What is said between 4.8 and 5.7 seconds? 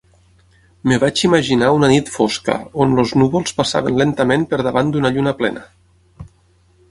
d'una lluna plena.